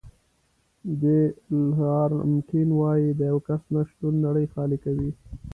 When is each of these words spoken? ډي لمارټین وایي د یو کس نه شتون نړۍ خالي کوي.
ډي 0.99 1.19
لمارټین 1.51 2.69
وایي 2.79 3.09
د 3.15 3.21
یو 3.31 3.39
کس 3.47 3.61
نه 3.73 3.81
شتون 3.89 4.13
نړۍ 4.25 4.45
خالي 4.53 4.77
کوي. 4.85 5.11